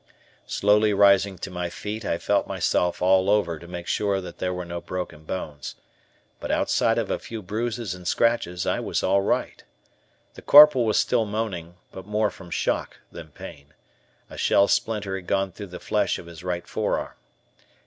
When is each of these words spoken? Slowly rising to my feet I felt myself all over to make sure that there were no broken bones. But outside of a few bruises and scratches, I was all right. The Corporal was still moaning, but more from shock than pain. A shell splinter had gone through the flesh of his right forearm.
Slowly 0.47 0.95
rising 0.95 1.37
to 1.37 1.51
my 1.51 1.69
feet 1.69 2.03
I 2.03 2.17
felt 2.17 2.47
myself 2.47 3.03
all 3.03 3.29
over 3.29 3.59
to 3.59 3.67
make 3.67 3.85
sure 3.85 4.19
that 4.19 4.39
there 4.39 4.51
were 4.51 4.65
no 4.65 4.81
broken 4.81 5.25
bones. 5.25 5.75
But 6.39 6.49
outside 6.49 6.97
of 6.97 7.11
a 7.11 7.19
few 7.19 7.43
bruises 7.43 7.93
and 7.93 8.07
scratches, 8.07 8.65
I 8.65 8.79
was 8.79 9.03
all 9.03 9.21
right. 9.21 9.63
The 10.33 10.41
Corporal 10.41 10.85
was 10.85 10.97
still 10.97 11.25
moaning, 11.25 11.75
but 11.91 12.07
more 12.07 12.31
from 12.31 12.49
shock 12.49 12.97
than 13.11 13.27
pain. 13.27 13.75
A 14.27 14.39
shell 14.39 14.67
splinter 14.67 15.15
had 15.15 15.27
gone 15.27 15.51
through 15.51 15.67
the 15.67 15.79
flesh 15.79 16.17
of 16.17 16.25
his 16.25 16.43
right 16.43 16.65
forearm. 16.65 17.13